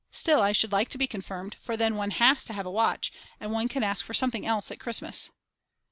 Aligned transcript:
Still 0.09 0.41
I 0.41 0.51
should 0.51 0.71
like 0.71 0.89
to 0.89 0.97
be 0.97 1.05
confirmed, 1.05 1.57
for 1.61 1.77
then 1.77 1.95
one 1.95 2.09
has 2.09 2.43
to 2.45 2.53
have 2.53 2.65
a 2.65 2.71
watch, 2.71 3.13
and 3.39 3.51
one 3.51 3.67
can 3.69 3.83
ask 3.83 4.03
for 4.03 4.15
something 4.15 4.47
else 4.47 4.71
at 4.71 4.79
Christmas. 4.79 5.29